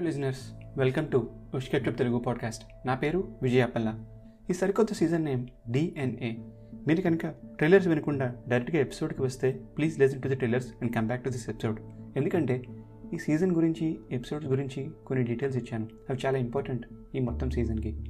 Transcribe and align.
Hello 0.00 0.08
listeners 0.08 0.40
welcome 0.76 1.08
to 1.08 1.30
ఉష్కెట్రప్ 1.54 1.98
Telugu 1.98 2.18
podcast. 2.18 2.86
నా 2.86 2.94
పేరు 2.94 3.34
విజయాపల్ల 3.42 4.04
ఈ 4.50 4.52
సరికొత్త 4.52 4.92
సీజన్ 4.92 5.24
నేమ్ 5.24 5.46
డిఎన్ఏ 5.70 6.32
మీరు 6.86 7.00
కనుక 7.00 7.26
ట్రైలర్స్ 7.26 7.88
వినకుండా 7.88 8.34
డైరెక్ట్గా 8.48 8.80
ఎపిసోడ్కి 8.80 9.22
వస్తే 9.22 9.52
please 9.52 10.00
listen 10.00 10.22
to 10.22 10.28
the 10.28 10.36
trailers 10.36 10.68
and 10.82 10.94
come 10.94 11.06
back 11.06 11.24
to 11.24 11.28
this 11.28 11.48
episode. 11.48 11.80
ఎందుకంటే 12.16 12.62
ఈ 13.14 13.18
సీజన్ 13.18 13.52
గురించి 13.52 13.98
ఎపిసోడ్స్ 14.12 14.48
గురించి 14.48 14.90
కొన్ని 15.06 15.24
డీటెయిల్స్ 15.24 15.58
ఇచ్చాను. 15.58 15.88
అవి 16.10 16.18
చాలా 16.26 16.38
ఇంపార్టెంట్ 16.38 16.86
ఈ 17.14 17.18
మొత్తం 17.18 17.50
సీజన్కి. 17.50 18.04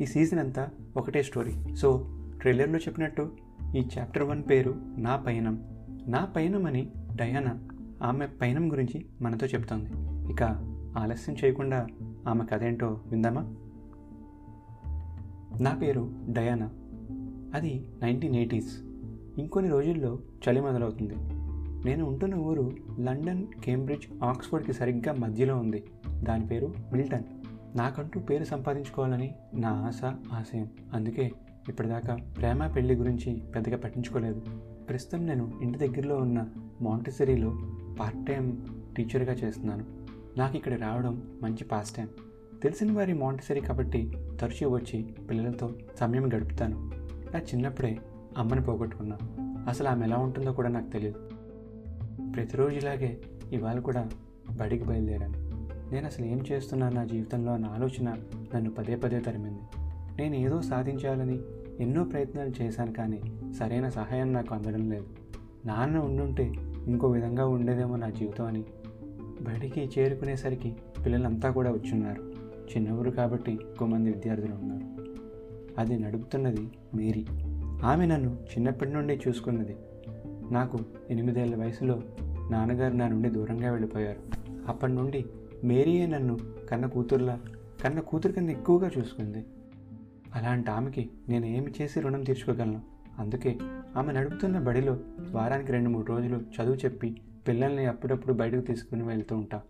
ఈ 0.00 0.06
సీజన్ 0.06 0.38
అంతా 0.38 0.70
ఒకటే 0.96 1.22
స్టోరీ. 1.22 1.74
సో 1.74 2.10
ట్రైలర్లో 2.40 2.78
చెప్పినట్టు 2.78 3.36
ఈ 3.76 3.88
చాప్టర్ 3.98 4.22
వన్ 4.22 4.42
పేరు 4.50 4.74
నా 4.98 5.16
పయనం. 5.16 5.62
నా 6.06 6.24
పయనం 6.24 6.66
అని 6.66 6.92
డయానా 7.16 7.68
ఆమె 8.02 8.26
పయనం 8.26 8.72
గురించి 8.72 9.06
మనతో 9.22 9.46
చెప్తోంది 9.46 9.90
ఇక 10.32 10.71
ఆలస్యం 10.98 11.36
చేయకుండా 11.44 11.86
ఆమె 12.28 12.44
కథేంటో 12.44 13.00
విందామా? 13.06 13.54
నా 15.60 15.74
పేరు 15.74 16.10
డయానా. 16.28 16.70
అది 17.54 17.88
నైన్టీన్ 18.02 18.36
ఎయిటీస్. 18.36 18.78
ఇంకొన్ని 19.38 19.70
రోజుల్లో 19.70 20.18
చలి 20.48 20.60
మొదలవుతుంది. 20.60 21.14
నేను 21.84 22.06
ఉంటున్న 22.06 22.34
ఊరు 22.34 22.72
లండన్ 23.00 23.46
కేంబ్రిడ్జ్ 23.64 24.24
ఆక్స్ఫర్డ్కి 24.24 24.72
సరిగ్గా 24.72 25.12
మధ్యలో 25.12 25.56
ఉంది. 25.56 25.84
దాని 26.08 26.46
పేరు 26.46 26.74
మిల్టన్. 26.92 27.24
నాకంటూ 27.76 28.20
పేరు 28.20 28.44
సంపాదించుకోవాలని 28.44 29.34
నా 29.54 29.68
ఆశ 29.68 30.04
ఆశయం. 30.32 30.68
అందుకే 30.92 31.32
ఇప్పటిదాకా 31.68 32.14
ప్రేమ 32.14 32.66
పెళ్ళి 32.66 32.94
గురించి 32.94 33.42
పెద్దగా 33.54 33.76
పట్టించుకోలేదు. 33.76 34.42
ప్రస్తుతం 34.88 35.26
నేను 35.26 35.52
ఇంటి 35.62 35.78
దగ్గరలో 35.78 36.16
ఉన్న 36.16 36.46
మాంటిసరీలో 36.82 37.58
పార్ట్ 38.00 38.26
టైం 38.26 38.66
టీచర్గా 38.96 39.32
చేస్తున్నాను. 39.32 40.01
నాకు 40.38 40.56
ఇక్కడ 40.56 40.80
రావడం 40.80 41.22
మంచి 41.42 41.64
పాస్ 41.64 41.94
టైం 41.94 42.08
తెలిసిన 42.62 42.92
వారి 42.92 43.14
మాంటిసరీ 43.14 43.60
కాబట్టి 43.60 44.12
తరచూ 44.40 44.70
వచ్చి 44.70 45.02
పిల్లలతో 45.30 45.70
సమయం 46.00 46.28
గడుపుతాను. 46.28 46.90
నా 47.34 47.38
చిన్నప్పుడే 47.38 47.98
అమ్మని 48.38 48.62
పోగొట్టుకున్నా. 48.62 49.18
అసలు 49.68 49.88
ఆమె 49.88 50.06
ఎలా 50.06 50.16
ఉంటుందో 50.16 50.52
కూడా 50.52 50.68
నాకు 50.68 50.90
తెలియదు. 50.90 51.30
ప్రతిరోజు 52.34 52.76
ఇలాగే 52.76 53.20
ఇవాళ 53.52 53.80
కూడా 53.80 54.08
బడికి 54.56 54.84
బయలుదేరాను. 54.84 55.34
నేను 55.92 56.06
అసలు 56.06 56.26
ఏం 56.26 56.40
చేస్తున్నాను 56.52 56.94
నా 56.94 57.04
జీవితంలో 57.04 57.52
అన్న 57.52 57.66
ఆలోచన 57.66 58.10
నన్ను 58.54 58.70
పదే 58.70 58.96
పదే 58.96 59.20
తరిమింది. 59.20 59.62
నేను 60.16 60.34
ఏదో 60.34 60.62
సాధించాలని 60.62 61.38
ఎన్నో 61.80 62.04
ప్రయత్నాలు 62.04 62.62
చేశాను 62.62 62.92
కానీ 62.92 63.20
సరైన 63.58 63.88
సహాయం 63.88 64.32
నాకు 64.32 64.54
అందడం 64.54 64.90
లేదు. 64.90 65.06
నాన్న 65.66 65.98
ఉండుంటే 65.98 66.52
ఇంకో 66.86 67.08
విధంగా 67.08 67.46
ఉండేదేమో 67.46 67.96
నా 67.96 68.10
జీవితం 68.10 68.44
అని 68.44 68.64
బడికి 69.42 69.90
చేరుకునేసరికి 69.98 70.76
పిల్లలంతా 71.06 71.50
కూడా 71.50 71.70
వచ్చున్నారు. 71.70 72.22
చిన్న 72.76 72.90
ఊరు 72.90 73.10
కాబట్టి 73.10 73.52
ఎక్కువ 73.52 73.88
మంది 73.88 74.10
విద్యార్థులు 74.10 74.54
ఉన్నారు. 74.54 75.02
అది 75.80 75.98
నడుపుతున్నది 75.98 76.70
మేరీ. 76.94 77.26
ఆమె 77.82 78.06
నన్ను 78.06 78.30
చిన్నప్పటి 78.30 78.90
నుండి 78.90 79.20
చూసుకున్నది. 79.28 79.76
నాకు 80.50 80.78
ఎనిమిదేళ్ళ 81.10 81.56
వయసులో 81.56 82.02
నాన్నగారు 82.50 82.94
నా 82.94 83.08
నుండి 83.08 83.30
దూరంగా 83.30 83.70
వెళ్ళిపోయారు. 83.70 84.20
అప్పటి 84.68 84.92
నుండి 84.92 85.24
మేరీయే 85.64 86.06
నన్ను 86.06 86.38
కన్న 86.70 86.86
కూతురులా 86.86 87.40
కన్న 87.84 88.00
కూతురు 88.00 88.32
కన్నా 88.32 88.52
ఎక్కువగా 88.52 88.90
చూసుకుంది. 88.98 89.44
అలాంటి 90.34 90.70
ఆమెకి 90.70 91.10
నేను 91.28 91.46
ఏమి 91.46 91.72
చేసి 91.82 92.00
రుణం 92.00 92.22
తీర్చుకోగలను? 92.22 92.80
అందుకే 93.18 93.58
ఆమె 93.96 94.12
నడుపుతున్న 94.12 94.58
బడిలో 94.58 94.98
వారానికి 95.30 95.72
రెండు 95.72 95.88
మూడు 95.88 96.06
రోజులు 96.06 96.36
చదువు 96.36 96.74
చెప్పి 96.74 97.16
పిల్లల్ని 97.48 97.86
అప్పుడప్పుడు 97.86 98.34
బయటకు 98.34 98.60
తీసుకుని 98.60 99.02
వెళ్తూ 99.02 99.36
ఉంటా. 99.36 99.60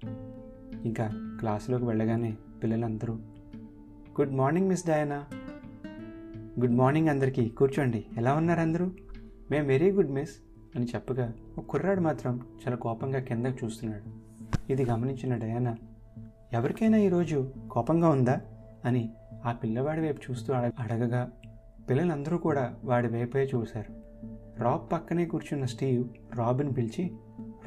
ఇంకా 0.84 1.36
క్లాసులోకి 1.38 1.84
వెళ్ళగానే 1.84 2.36
పిల్లలందరూ 2.62 3.14
good 4.20 4.32
morning 4.32 4.68
miss 4.68 4.86
Diana. 4.86 5.24
Good 6.60 6.74
morning 6.74 7.08
అందరికీ. 7.08 7.48
కూర్చోండి. 7.48 8.04
ఎలా 8.16 8.34
ఉన్నారు 8.34 8.60
అందరూ? 8.60 8.90
మేము 9.50 9.66
వెరీ 9.66 9.90
గుడ్ 9.90 10.10
మిస్ 10.10 10.30
అని 10.76 10.84
చెప్పగా 10.84 11.32
ఒక 11.58 11.64
కుర్రాడు 11.64 12.00
మాత్రం 12.00 12.36
చాలా 12.36 12.76
కోపంగా 12.76 13.20
కిందకు 13.20 13.64
చూస్తున్నాడు. 13.64 14.22
ఇది 14.72 14.84
గమనించిన 14.84 15.36
డయానా 15.36 15.76
ఎవరికైనా 16.52 16.98
ఈరోజు 16.98 17.52
కోపంగా 17.70 18.08
ఉందా? 18.08 18.40
అని 18.84 19.10
ఆ 19.44 19.52
పిల్లవాడి 19.52 20.00
వైపు 20.00 20.30
చూస్తూ 20.30 20.52
అడగ 20.52 20.70
అడగగా 20.78 21.30
పిల్లలందరూ 21.90 22.38
కూడా 22.38 22.74
వాడి 22.84 23.08
వైపే 23.08 23.50
చూశారు. 23.54 24.02
రాబ్ 24.62 24.92
పక్కనే 24.92 25.24
కూర్చున్న 25.24 25.64
స్టీవ్ 25.64 26.08
రాబ్ని 26.34 26.72
పిలిచి 26.72 27.12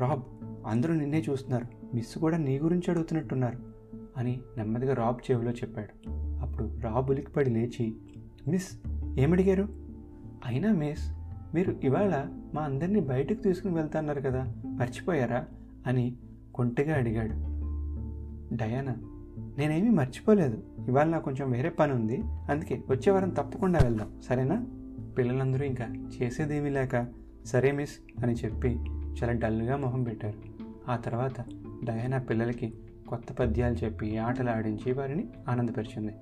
రాబ్ 0.02 0.22
అందరూ 0.68 0.94
నిన్నే 0.94 1.24
చూస్తున్నారు. 1.30 1.96
మిస్ 1.96 2.18
కూడా 2.18 2.38
నీ 2.38 2.60
గురించి 2.60 2.92
అడుగుతున్నట్టున్నారు 2.92 3.58
అని 4.18 4.42
నెమ్మదిగా 4.58 4.94
రాబ్ 4.94 5.32
చెవిలో 5.32 5.52
చెప్పాడు. 5.52 6.10
అప్పుడు 6.12 6.80
రాబ్ 6.80 7.10
ఉలికిపడి 7.10 7.50
లేచి 7.50 7.96
మిస్ 8.48 8.80
ఏమడిగారు? 9.20 9.68
అయినా 10.46 10.74
మిస్ 10.74 11.12
మీరు 11.56 11.76
ఇవాళ 11.84 12.28
మా 12.54 12.62
అందరినీ 12.62 13.00
బయటకు 13.00 13.42
తీసుకుని 13.44 13.76
వెళ్తున్నారు 13.76 14.22
కదా 14.22 14.54
మర్చిపోయారా? 14.66 15.46
అని 15.88 16.16
కొంటగా 16.56 16.96
అడిగాడు. 16.96 17.34
డయానా 18.56 18.96
నేనేమీ 19.58 19.90
మర్చిపోలేదు. 19.90 20.64
ఇవాళ 20.88 21.08
నాకు 21.08 21.24
కొంచెం 21.24 21.52
వేరే 21.52 21.70
పని 21.70 21.94
ఉంది. 21.94 22.22
అందుకే 22.50 22.84
వచ్చే 22.90 23.12
వారం 23.12 23.30
తప్పకుండా 23.30 23.80
వెళ్దాం. 23.84 24.22
సరేనా? 24.22 24.66
పిల్లలందరూ 25.18 25.66
ఇంకా 25.66 25.86
చేసేదేమీ 26.22 26.70
లేక 26.70 27.08
సరే 27.46 27.72
మిస్ 27.72 28.24
అని 28.24 28.34
చెప్పి 28.34 28.80
చాలా 29.24 29.34
డల్గా 29.34 29.78
మొహం 29.78 30.04
పెట్టారు. 30.04 30.38
ఆ 30.92 30.96
తర్వాత 30.96 31.42
డయానా 31.84 32.18
పిల్లలకి 32.18 32.74
కొత్త 33.08 33.34
పద్యాలు 33.34 33.76
చెప్పి 33.76 34.18
ఆటలు 34.18 34.50
ఆడించి 34.50 34.92
వారిని 34.92 35.28
ఆనందపరిచింది. 35.48 36.14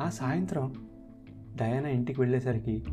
ఆ 0.00 0.08
సాయంత్రం 0.08 0.74
డయానా 1.56 1.88
ఇంటికి 1.88 2.20
వెళ్ళేసరికి 2.20 2.84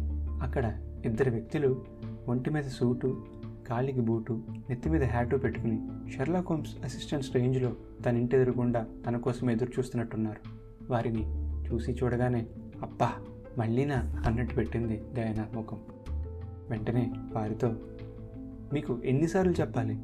అక్కడ 0.42 0.74
ఇద్దరు 1.06 1.32
వ్యక్తులు 1.32 1.86
ఒంటి 2.28 2.50
మీద 2.50 2.64
సూటు 2.64 3.26
కాలికి 3.68 4.02
బూటు 4.02 4.42
నెత్తి 4.70 4.90
మీద 4.90 5.04
హ్యాటు 5.04 5.36
పెట్టుకుని 5.36 5.82
షెర్లా 6.12 6.40
హోమ్స్ 6.40 6.76
అసిస్టెంట్స్ 6.84 7.36
రేంజ్లో 7.36 7.76
తన 8.06 8.18
ఇంటి 8.18 8.36
ఎదురుకుండా 8.36 8.88
తన 9.08 9.18
కోసం 9.18 9.52
ఎదురు 9.52 9.72
చూస్తున్నట్టున్నారు. 9.80 10.40
వారిని 10.92 11.24
చూసి 11.68 11.92
చూడగానే 11.92 12.48
అబ్బా! 12.82 13.12
మళ్ళీనా 13.58 14.22
అన్నట్టు 14.26 14.56
పెట్టింది 14.56 15.02
డయానా 15.14 15.48
ముఖం. 15.54 15.78
వెంటనే 16.70 17.14
వారితో 17.32 17.76
మీకు 18.74 19.00
ఎన్నిసార్లు 19.06 19.52
చెప్పాలి? 19.52 20.00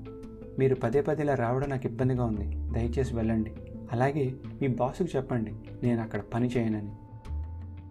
మీరు 0.59 0.75
పదే 0.75 1.01
పదేలా 1.01 1.35
రావడం 1.35 1.69
నాకు 1.69 1.87
ఇబ్బందిగా 1.87 2.25
ఉంది. 2.25 2.71
దయచేసి 2.71 3.15
వెళ్ళండి. 3.15 3.51
అలాగే 3.91 4.33
మీ 4.61 4.67
బాసుకు 4.67 5.17
చెప్పండి. 5.17 5.53
నేను 5.83 6.01
అక్కడ 6.01 6.19
పని 6.19 6.47
చేయనని. 6.47 6.91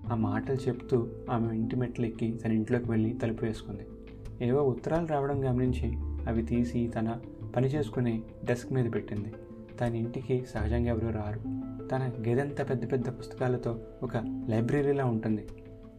ఆ 0.08 0.14
మాటలు 0.14 0.56
చెప్తూ 0.56 1.08
ఆమె 1.30 1.54
ఇంటి 1.54 1.76
మెట్లు 1.76 2.06
ఎక్కి 2.06 2.32
తన 2.32 2.52
ఇంట్లోకి 2.52 2.90
వెళ్ళి 2.90 3.12
తలుపు 3.12 3.44
వేసుకుంది. 3.44 3.86
ఏవో 4.46 4.62
ఉత్తరాలు 4.62 5.06
రావడం 5.06 5.50
గమనించి 5.50 5.96
అవి 6.28 6.42
తీసి 6.42 6.88
తన 6.88 7.20
పని 7.56 7.68
చేసుకుని 7.68 8.22
డెస్క్ 8.44 8.72
మీద 8.72 8.92
పెట్టింది. 8.92 9.32
తన 9.80 9.94
ఇంటికి 9.94 10.44
సహజంగా 10.54 10.88
ఎవరూ 10.88 11.10
రారు. 11.10 11.40
తన 11.88 12.10
గదంతా 12.28 12.64
పెద్ద 12.64 12.92
పెద్ద 12.92 13.08
పుస్తకాలతో 13.08 13.78
ఒక 14.02 14.44
లైబ్రరీలా 14.48 15.04
ఉంటుంది. 15.04 15.46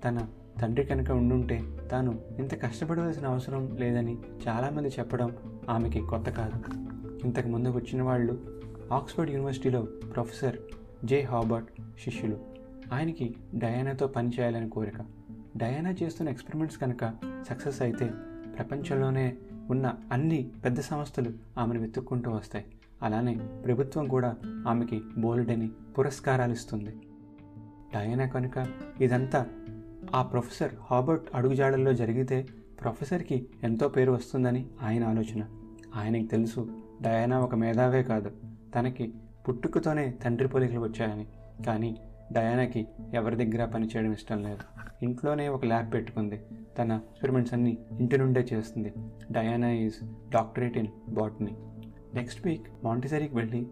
తన 0.05 0.27
తండ్రి 0.61 0.85
కనుక 0.85 1.11
ఉండుంటే 1.11 1.61
తాను 1.91 2.19
ఇంత 2.39 2.61
కష్టపడవలసిన 2.61 3.27
అవసరం 3.27 3.77
లేదని 3.79 4.17
చాలామంది 4.47 4.89
చెప్పడం 4.89 5.35
ఆమెకి 5.69 6.01
కొత్త 6.01 6.29
కాదు. 6.29 6.87
ఇంతకు 7.25 7.47
ముందు 7.47 7.69
వచ్చిన 7.69 8.01
వాళ్ళు 8.01 8.61
ఆక్స్ఫర్డ్ 8.93 9.31
యూనివర్సిటీలో 9.31 9.81
ప్రొఫెసర్ 9.81 10.57
జే 11.05 11.21
హాబర్ట్ 11.21 11.69
శిష్యులు. 12.03 12.39
ఆయనకి 12.93 13.35
డయానాతో 13.55 14.07
పని 14.07 14.29
చేయాలని 14.39 14.69
కోరిక. 14.69 14.93
డయానా 15.57 15.95
చేస్తున్న 16.03 16.29
ఎక్స్పెరిమెంట్స్ 16.29 16.77
కనుక 16.77 17.13
సక్సెస్ 17.49 17.81
అయితే 17.81 18.11
ప్రపంచంలోనే 18.57 19.37
ఉన్న 19.69 19.93
అన్ని 20.11 20.51
పెద్ద 20.65 20.79
సంస్థలు 20.79 21.31
ఆమెను 21.57 21.79
వెతుక్కుంటూ 21.79 22.31
వస్తాయి. 22.31 22.65
అలానే 23.03 23.33
ప్రభుత్వం 23.65 24.07
కూడా 24.07 24.35
ఆమెకి 24.67 25.01
బోలెడని 25.17 25.69
పురస్కారాలు 25.99 26.51
ఇస్తుంది. 26.51 26.95
డయానా 27.93 28.25
కనుక 28.25 28.67
ఇదంతా 29.01 29.45
ఆ 30.15 30.21
ప్రొఫెసర్ 30.21 30.75
హాబర్ట్ 30.91 31.29
అడుగుజాడల్లో 31.35 31.93
జరిగితే 31.93 32.47
ప్రొఫెసర్కి 32.81 33.47
ఎంతో 33.63 33.89
పేరు 33.89 34.11
వస్తుందని 34.11 34.65
ఆయన 34.81 35.03
ఆలోచన. 35.03 35.43
ఆయనకి 35.95 36.27
తెలుసు 36.27 36.67
డయానా 37.01 37.39
ఒక 37.39 37.55
మేధావే 37.55 38.03
కాదు. 38.03 38.31
తనకి 38.75 39.13
పుట్టుకతోనే 39.47 40.13
తండ్రి 40.23 40.47
పోలికలు 40.47 40.79
వచ్చాయని. 40.79 41.27
కానీ 41.63 41.97
డయానాకి 42.31 42.87
ఎవరి 43.13 43.45
దగ్గర 43.45 43.65
పనిచేయడం 43.65 44.11
ఇష్టం 44.11 44.43
లేదు. 44.43 44.81
ఇంట్లోనే 45.03 45.47
ఒక 45.47 45.65
ల్యాబ్ 45.65 45.93
పెట్టుకుంది. 45.93 46.41
తన 46.77 46.91
ఎక్స్పెరిమెంట్స్ 46.91 47.53
అన్నీ 47.53 47.77
ఇంటి 47.99 48.17
నుండే 48.17 48.47
చేస్తుంది. 48.53 48.93
Diana 49.31 49.69
is 49.69 50.29
doctorate 50.29 50.77
in 50.77 50.87
botany. 51.09 51.57
Next 52.13 52.47
week 52.47 52.67
మాంటిసరీకి 52.83 53.35
వెళ్ళి 53.35 53.67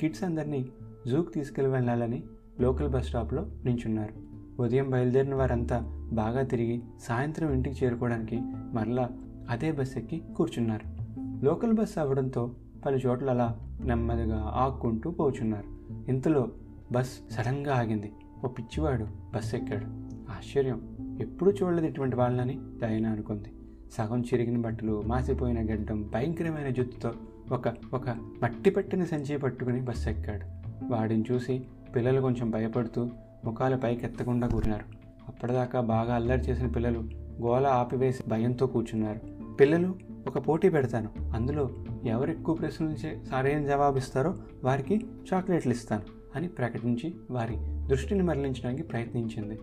కిడ్స్ 0.00 0.24
అందరినీ 0.24 0.68
జూకి 1.06 1.32
తీసుకెళ్ళి 1.32 1.72
వెళ్ళాలని 1.72 2.22
లోకల్ 2.60 2.88
బస్ 2.88 3.06
స్టాప్లో 3.06 3.50
నించున్నారు. 3.64 4.33
ఉదయం 4.60 4.90
బయలుదేరిన 4.90 5.34
వారంతా 5.34 6.08
బాగా 6.12 6.42
తిరిగి 6.42 6.82
సాయంత్రం 7.00 7.52
ఇంటికి 7.52 7.84
చేరుకోవడానికి 7.84 8.40
మరలా 8.72 9.10
అదే 9.50 9.72
బస్ 9.72 9.96
ఎక్కి 9.96 10.22
కూర్చున్నారు. 10.36 11.04
లోకల్ 11.44 11.72
బస్ 11.72 11.98
అవ్వడంతో 11.98 12.50
పలు 12.86 12.96
చోట్ల 12.96 13.30
అలా 13.30 13.60
నెమ్మదిగా 13.80 14.52
ఆక్కుంటూ 14.54 15.10
పోచున్నారు. 15.10 15.94
ఇంతలో 16.10 16.48
బస్ 16.92 17.10
సడన్గా 17.30 17.74
ఆగింది. 17.74 18.12
ఓ 18.44 18.48
పిచ్చివాడు 18.48 19.06
బస్ 19.34 19.54
ఎక్కాడు. 19.54 19.84
ఆశ్చర్యం! 20.30 20.80
ఎప్పుడూ 21.20 21.52
చూడలేదు 21.52 21.86
ఇటువంటి 21.86 22.16
వాళ్ళని 22.16 22.60
దయన 22.82 23.06
అనుకుంది. 23.06 23.52
సగం 23.92 24.20
చిరిగిన 24.20 24.58
బట్టలు 24.60 25.02
మాసిపోయిన 25.06 25.74
గడ్డం 25.74 26.10
భయంకరమైన 26.14 26.68
జుత్తుతో 26.68 27.12
ఒక 27.52 27.68
ఒక 27.94 28.10
మట్టి 28.42 28.70
పట్టిన 28.70 29.04
సంచి 29.04 29.38
పట్టుకుని 29.38 29.80
బస్సు 29.80 30.10
ఎక్కాడు. 30.10 30.46
వాడిని 30.92 31.24
చూసి 31.32 31.64
పిల్లలు 31.96 32.20
కొంచెం 32.20 32.50
భయపడుతూ 32.50 33.10
ముఖాలు 33.44 33.76
పైకెత్తకుండా 33.76 34.48
కూరినారు 34.48 34.84
అప్పటిదాకా 35.28 35.80
బాగా 35.80 36.14
అల్లరి 36.14 36.40
చేసిన 36.40 36.66
పిల్లలు 36.66 36.98
గోల 37.42 37.66
ఆపివేసి 37.66 38.22
భయంతో 38.28 38.66
కూర్చున్నారు. 38.66 39.20
పిల్లలు 39.54 39.94
ఒక 40.26 40.48
పోటీ 40.48 40.68
పెడతాను. 40.68 41.10
అందులో 41.34 41.70
ఎవరు 42.04 42.30
ఎక్కువ 42.30 42.54
ప్రశ్నలు 42.54 42.90
చే- 42.90 43.24
సరైన 43.24 43.66
జవాబిస్తారో 43.66 44.34
వారికి 44.64 45.06
చాక్లెట్లు 45.34 45.72
ఇస్తాను 45.72 46.02
అని 46.36 46.48
ప్రకటించి 46.48 47.14
వారి 47.30 47.54
దృష్టిని 47.86 48.22
మరలించడానికి 48.22 48.82
ప్రయత్నించింది. 48.82 49.58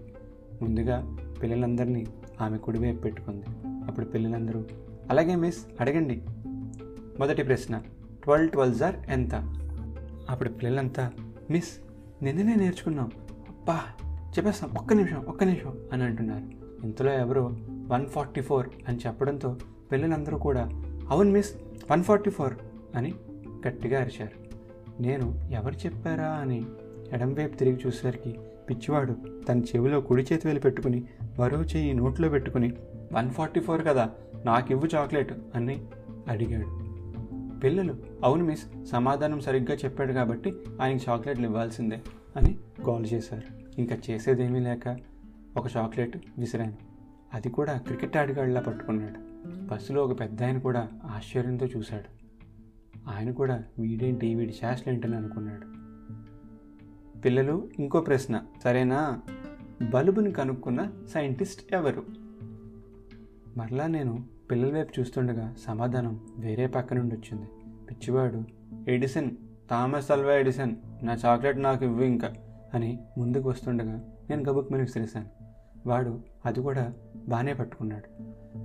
ముందుగా 0.61 1.17
పిల్లలందరినీ 1.43 2.05
ఆమె 2.41 2.57
కుడివైపు 2.57 3.01
పెట్టుకుంది. 3.01 3.45
అప్పుడు 3.67 4.05
పిల్లలందరూ 4.05 4.65
అలాగే 5.09 5.35
మిస్ 5.35 5.65
అడగండి. 5.79 6.21
మొదటి 7.19 7.43
ప్రశ్న 7.43 7.81
ట్వెల్వ్ 8.23 8.49
ట్వెల్వ్ 8.49 8.75
జార్ 8.75 8.95
ఎంత? 9.09 9.35
అప్పుడు 10.29 10.49
పిల్లలంతా 10.49 11.11
మిస్ 11.49 11.77
నిన్ననే 12.23 12.55
నేర్చుకున్నాం. 12.55 13.11
అబ్బా 13.61 13.81
చెప్పేస్తాం 14.05 14.69
ఒక్క 14.79 14.93
నిమిషం 14.93 15.17
ఒక్క 15.17 15.43
నిమిషం 15.43 15.77
అని 15.93 16.03
అంటున్నారు. 16.03 16.43
ఇంతలో 16.85 17.11
ఎవరో 17.13 17.57
వన్ 17.87 18.05
ఫార్టీ 18.05 18.41
ఫోర్ 18.41 18.69
అని 18.87 18.97
చెప్పడంతో 19.07 19.57
పిల్లలందరూ 19.91 20.37
కూడా 20.37 20.69
అవును 21.09 21.31
మిస్ 21.31 21.53
వన్ 21.91 22.03
ఫార్టీ 22.03 22.29
ఫోర్ 22.29 22.53
అని 22.95 23.13
గట్టిగా 23.67 24.01
అరిచారు. 24.01 24.37
నేను 25.01 25.39
ఎవరు 25.51 25.73
చెప్పారా 25.73 26.27
అని 26.27 26.65
ఎడంవైపు 27.13 27.57
తిరిగి 27.57 27.79
చూసేసరికి 27.87 28.35
పిచ్చివాడు 28.69 29.15
తన 29.49 29.59
చెవిలో 29.59 30.01
కుడి 30.01 30.21
చేతి 30.21 30.47
వేలు 30.47 30.59
పెట్టుకుని 30.59 31.03
మరో 31.39 31.61
చెయ్యి 31.61 31.93
నోట్లో 31.93 32.29
పెట్టుకుని 32.29 32.73
వన్ 33.13 33.29
ఫార్టీ 33.29 33.59
ఫోర్ 33.59 33.85
కదా 33.85 34.09
నాకు 34.45 34.71
ఇవ్వు 34.71 34.87
చాక్లెట్ 34.95 35.33
అని 35.55 35.81
అడిగాడు. 36.27 36.67
పిల్లలు 37.59 37.95
అవును 38.23 38.45
మిస్ 38.45 38.85
సమాధానం 38.91 39.39
సరిగ్గా 39.39 39.75
చెప్పాడు 39.75 40.13
కాబట్టి 40.13 40.53
ఆయనకి 40.81 41.05
చాక్లెట్లు 41.09 41.45
ఇవ్వాల్సిందే. 41.45 42.01
అని 42.35 42.57
కాల్ 42.85 43.07
చేశారు. 43.13 43.79
ఇంకా 43.81 43.97
చేసేదేమీ 44.09 44.59
లేక 44.59 44.97
ఒక 45.57 45.65
చాక్లెట్ 45.77 46.17
విసిరాను. 46.37 46.73
అది 47.33 47.49
కూడా 47.49 47.77
క్రికెట్ 47.77 48.17
ఆడిగాడిలా 48.17 48.61
పట్టుకున్నాడు. 48.61 49.31
బస్సులో 49.65 50.05
ఒక 50.05 50.19
పెద్ద 50.19 50.43
ఆయన 50.43 50.59
కూడా 50.59 50.89
ఆశ్చర్యంతో 51.03 51.65
చూశాడు. 51.65 52.21
ఆయన 53.09 53.31
కూడా 53.31 53.63
వీడేంటి 53.79 54.35
వీడి 54.35 54.53
శాస్త్రేంటని 54.53 55.15
అనుకున్నాడు. 55.15 55.81
పిల్లలు 57.19 57.69
ఇంకో 57.79 58.01
ప్రశ్న. 58.01 58.45
సరేనా? 58.63 59.21
బల్బుని 59.89 60.31
కనుక్కున్న 60.31 60.91
సైంటిస్ట్ 61.13 61.73
ఎవరు? 61.73 62.05
మరలా 63.57 63.87
నేను 63.87 64.23
పిల్లల 64.51 64.73
వైపు 64.73 64.99
చూస్తుండగా 64.99 65.55
సమాధానం 65.59 66.19
వేరే 66.37 66.67
పక్క 66.67 66.93
నుండి 66.93 67.15
వచ్చింది. 67.15 67.49
పిచ్చివాడు 67.89 68.43
ఎడిసన్. 68.87 69.31
థామస్ 69.71 70.11
అల్వా 70.11 70.33
ఎడిసన్ 70.33 70.75
నా 71.03 71.17
చాక్లెట్ 71.25 71.61
నాకు 71.61 71.85
ఇవ్వు 71.85 72.03
ఇంకా 72.03 72.33
అని 72.73 72.99
ముందుకు 73.17 73.49
వస్తుండగా 73.49 74.03
నేను 74.29 74.49
గబుక్ 74.49 74.71
మీద 74.71 74.81
విసిరేశాను 74.81 75.25
వాడు 75.87 76.19
అది 76.45 76.61
కూడా 76.61 76.93
బాగానే 77.27 77.53
పట్టుకున్నాడు. 77.53 78.07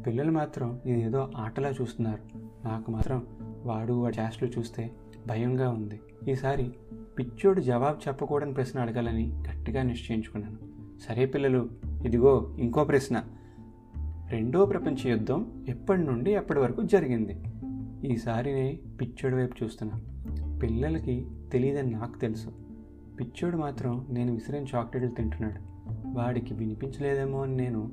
పిల్లలు 0.02 0.32
మాత్రం 0.32 0.80
ఇది 0.86 1.00
ఏదో 1.00 1.30
ఆటలా 1.36 1.68
చూస్తున్నారు. 1.68 2.38
నాకు 2.64 2.90
మాత్రం 2.90 3.26
వాడు 3.64 3.92
వాడి 3.92 4.20
చేష్టలు 4.20 4.48
చూస్తే 4.48 4.90
భయంగా 5.26 5.70
ఉంది. 5.70 6.00
ఈసారి 6.28 6.72
పిచ్చోడు 7.18 7.60
జవాబు 7.60 8.08
చెప్పకూడని 8.08 8.54
ప్రశ్న 8.54 8.80
అడగాలని 8.80 9.42
గట్టిగా 9.48 9.82
నిశ్చయించుకున్నాను. 9.82 10.56
సరే 11.08 11.26
పిల్లలు 11.26 11.70
ఇదిగో 12.04 12.56
ఇంకో 12.58 12.84
ప్రశ్న. 12.84 13.24
రెండో 14.30 14.66
ప్రపంచ 14.66 15.08
యుద్ధం 15.08 15.64
ఎప్పటి 15.68 16.02
నుండి 16.02 16.32
ఎప్పటి 16.32 16.58
వరకు 16.58 16.82
జరిగింది? 16.82 17.42
ఈసారి 18.08 18.80
పిచ్చోడి 19.00 19.36
వైపు 19.36 19.64
చూస్తున్నా. 19.64 20.00
పిల్లలకి 20.62 21.26
తెలియదని 21.52 21.90
నాకు 21.90 22.18
తెలుసు. 22.18 22.48
పిచ్చోడు 23.20 23.56
మాత్రం 23.56 24.06
నేను 24.10 24.32
విసిరిన 24.32 24.64
చాక్లెట్లు 24.74 25.10
తింటున్నాడు. 25.10 25.76
వాడికి 26.18 26.54
వినిపించలేదేమో 26.54 27.42
అని 27.42 27.56
నేను 27.56 27.92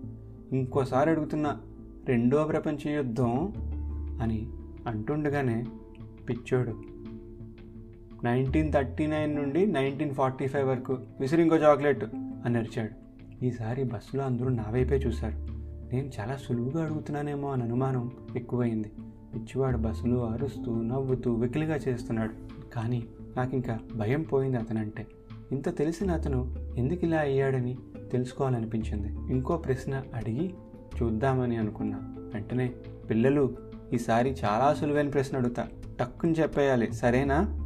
ఇంకోసారి 0.52 1.10
అడుగుతున్నా 1.10 1.62
రెండో 2.06 2.44
ప్రపంచ 2.44 2.90
యుద్ధం 2.90 3.54
అని 4.22 4.48
అంటుండగానే 4.88 5.66
పిచ్చోడు 6.30 6.82
నైన్టీన్ 8.24 8.74
థర్టీ 8.74 9.08
నైన్ 9.08 9.36
నుండి 9.36 9.66
నైన్టీన్ 9.66 10.14
ఫార్టీ 10.14 10.48
ఫైవ్ 10.48 10.70
వరకు 10.70 10.98
విసిరింకో 11.20 11.56
చాక్లెట్ 11.56 12.04
అని 12.46 12.58
అరిచాడు. 12.58 13.04
ఈసారి 13.46 13.84
బస్సులో 13.84 14.24
అందరూ 14.24 14.50
నా 14.50 14.66
వైపే 14.72 14.96
చూశారు. 14.96 15.36
నేను 15.94 16.12
చాలా 16.20 16.36
సులువుగా 16.36 16.86
అడుగుతున్నానేమో 16.86 17.52
అని 17.52 17.64
అనుమానం 17.64 18.12
ఎక్కువైంది. 18.36 18.92
పిచ్చివాడు 19.36 19.78
బస్సులో 19.78 20.26
అరుస్తూ 20.26 20.82
నవ్వుతూ 20.82 21.34
వెకిలిగా 21.34 21.76
చేస్తున్నాడు. 21.76 22.34
కానీ 22.76 23.08
నాకు 23.38 23.56
ఇంకా 23.56 23.80
భయం 23.96 24.22
పోయింది 24.22 24.58
అతనంటే. 24.58 25.08
ఇంత 25.52 25.78
తెలిసిన 25.78 26.12
అతను 26.12 26.56
ఎందుకు 26.78 27.06
ఇలా 27.06 27.18
అయ్యాడని 27.18 27.78
తెలుసుకోవాలనిపించింది. 28.12 29.08
ఇంకో 29.08 29.58
ప్రశ్న 29.58 30.04
అడిగి 30.14 30.54
చూద్దామని 31.04 31.58
అనుకున్నా. 31.58 32.00
వెంటనే 32.34 32.74
పిల్లలు 33.10 33.58
ఈసారి 33.94 34.30
చాలా 34.30 34.74
సులువైన 34.74 35.10
ప్రశ్న 35.10 35.38
అడుగుతా. 35.38 35.68
టక్కుని 36.00 36.32
చెప్పేయాలి 36.32 36.94
సరేనా? 36.94 37.60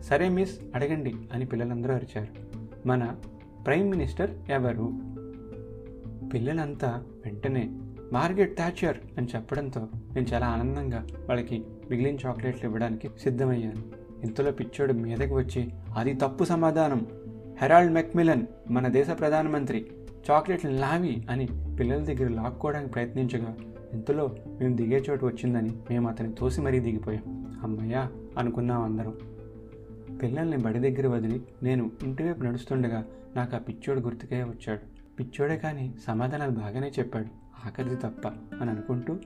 సరే 0.00 0.28
మిస్ 0.28 0.58
అడగండి 0.74 1.14
అని 1.32 1.44
పిల్లలందరూ 1.46 1.94
అరిచారు. 1.94 2.58
మన 2.88 3.16
ప్రైమ్ 3.66 3.90
మినిస్టర్ 3.90 4.30
ఎవరు? 4.50 4.92
పిల్లలంతా 6.28 7.02
వెంటనే 7.24 7.78
మార్గెట్ 8.12 8.58
థాచర్ 8.58 8.96
అని 9.18 9.28
చెప్పడంతో 9.34 9.88
నేను 10.14 10.26
చాలా 10.26 10.46
ఆనందంగా 10.46 11.06
వాళ్ళకి 11.28 11.64
మిగిలిన 11.90 12.16
చాక్లెట్లు 12.26 12.66
ఇవ్వడానికి 12.66 13.10
సిద్ధమయ్యాను. 13.20 13.82
ఇంతలో 14.24 14.50
పిచ్చోడు 14.50 14.92
మీదకి 14.92 15.34
వచ్చి 15.34 15.70
అది 15.96 16.14
తప్పు 16.14 16.44
సమాధానం. 16.44 17.06
హెరాల్డ్ 17.60 17.92
మెక్మిలన్ 17.92 18.46
మన 18.70 18.88
దేశ 18.88 19.10
ప్రధానమంత్రి. 19.10 19.86
చాక్లెట్లు 20.30 20.70
లావి 20.70 21.26
అని 21.30 21.48
పిల్లల 21.80 22.04
దగ్గర 22.04 22.28
లాక్కోవడానికి 22.28 22.92
ప్రయత్నించగా 22.92 23.56
ఇంతలో 23.92 24.36
మేము 24.60 24.76
దిగే 24.76 25.04
చోటు 25.10 25.26
వచ్చిందని 25.26 25.70
మేము 25.90 26.08
అతని 26.08 26.32
తోసి 26.32 26.60
మరీ 26.60 26.80
దిగిపోయాం. 26.80 27.52
అమ్మయ్యా 27.62 28.10
అనుకున్నాం 28.38 28.82
అందరం. 28.82 29.14
పిల్లల్ని 30.22 30.56
బడి 30.56 30.78
దగ్గర 30.78 31.06
వదిలి 31.06 31.42
నేను 31.62 31.90
ఇంటివైపు 32.02 32.42
నడుస్తుండగా 32.42 33.04
నాకు 33.36 33.56
ఆ 33.56 33.58
పిచ్చోడు 33.58 34.00
గుర్తుకే 34.00 34.42
వచ్చాడు. 34.42 34.80
పిచ్చోడే 35.18 35.56
కానీ 35.56 35.94
సమాధానాలు 36.06 36.50
బాగానే 36.50 36.92
చెప్పాడు. 36.98 37.41
ఆఖరిది 37.66 37.96
తప్ప 37.96 38.28
అని 38.60 38.70
అనుకుంటూ 38.70 39.18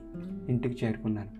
ఇంటికి 0.49 0.85
చేరుకున్నాను. 0.85 1.31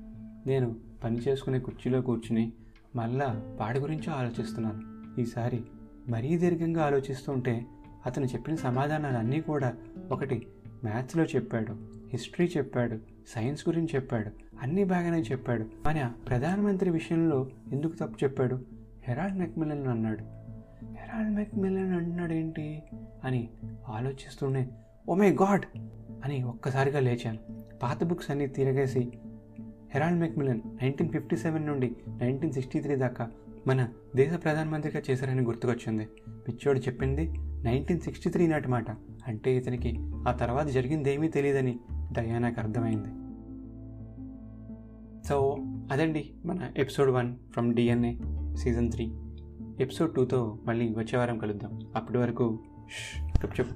నేను 0.48 0.76
పని 1.04 1.18
చేసుకునే 1.18 1.60
కుర్చీలో 1.60 2.02
కూర్చుని 2.02 2.54
మళ్ళా 2.96 3.58
వాడి 3.60 3.80
గురించో 3.80 4.14
ఆలోచిస్తున్నాను. 4.14 4.82
ఈసారి 5.22 5.64
మరీ 6.10 6.38
దీర్ఘంగా 6.38 6.84
ఆలోచిస్తుంటే 6.84 7.66
అతను 8.06 8.26
చెప్పిన 8.26 8.56
సమాధానాలన్నీ 8.56 9.42
కూడా 9.42 9.74
ఒకటి 10.12 10.48
మ్యాథ్స్లో 10.84 11.24
చెప్పాడు 11.24 11.74
హిస్టరీ 12.10 12.48
చెప్పాడు 12.58 12.98
సైన్స్ 13.28 13.70
గురించి 13.70 13.90
చెప్పాడు 13.96 14.32
అన్నీ 14.62 14.84
బాగానే 14.84 15.22
చెప్పాడు. 15.22 15.64
కానీ 15.86 16.02
ప్రధానమంత్రి 16.28 16.90
విషయంలో 16.90 17.50
ఎందుకు 17.72 17.96
తప్పు 17.96 18.18
చెప్పాడు? 18.24 18.58
హెరాల్డ్ 19.04 19.40
మెక్మిలన్ 19.40 19.88
అన్నాడు. 19.88 20.24
హెరాల్డ్ 21.00 21.36
మెక్మిలన్ 21.36 21.94
అన్నాడు 21.94 22.34
ఏంటి 22.34 22.84
అని 23.24 23.50
ఆలోచిస్తూనే 23.88 24.70
ఓ 25.10 25.16
మై 25.16 25.32
గాడ్! 25.32 25.66
అని 26.26 26.44
ఒక్కసారిగా 26.44 27.00
లేచాను. 27.00 27.40
పాత 27.84 28.04
బుక్స్ 28.04 28.32
అన్నీ 28.32 28.48
తిరగేసి 28.48 29.12
Harold 29.92 30.20
Macmillan 30.20 30.62
nineteen 30.68 31.10
fifty 31.10 31.38
seven 31.38 31.68
నుండి 31.68 31.96
నైన్టీన్ 32.22 32.52
సిక్స్టీ 32.52 32.80
త్రీ 32.80 32.96
దాకా 32.96 33.32
మన 33.68 33.88
దేశ 34.16 34.44
ప్రధానమంత్రిగా 34.44 35.02
చేశారని 35.12 35.42
గుర్తుకొచ్చింది. 35.42 36.08
పిచ్చోడు 36.48 36.80
చెప్పింది 36.80 37.34
నైన్టీన్ 37.38 38.00
సిక్స్టీ 38.00 38.30
త్రీ 38.30 38.48
నాటి 38.48 38.68
మాట. 38.68 38.92
అంటే 39.28 39.56
ఇతనికి 39.56 39.98
ఆ 40.28 40.32
తర్వాత 40.32 40.68
జరిగింది 40.68 41.14
ఏమీ 41.14 41.28
తెలియదని 41.28 41.80
డయానాకు 42.12 42.60
అర్థమైంది. 42.60 43.10
సో 45.28 45.58
అదండి 45.92 46.34
మన 46.46 46.60
episode 46.78 47.10
one 47.10 47.36
from 47.52 47.74
DNA 47.74 48.16
season 48.56 48.92
three. 48.92 49.12
Episode 49.80 50.16
టూతో 50.16 50.60
మళ్ళీ 50.66 50.90
వచ్చే 50.90 51.18
వారం 51.18 51.38
కలుద్దాం. 51.38 51.80
అప్పటి 51.96 52.18
వరకు 52.18 52.60
చెప్పు 53.28 53.62
చెప్పు 53.62 53.76